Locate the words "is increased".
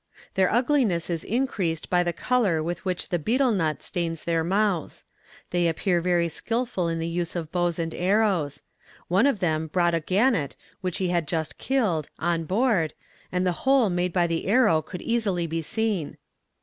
1.11-1.87